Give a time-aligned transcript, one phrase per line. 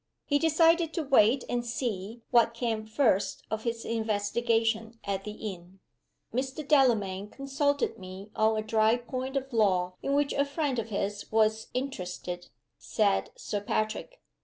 [0.25, 5.79] He decided to wait and see what came first of his investigation at the inn.
[6.33, 6.67] "Mr.
[6.67, 11.31] Delamayn consulted me on a dry point of law, in which a friend of his
[11.31, 14.19] was interested," said Sir Patrick.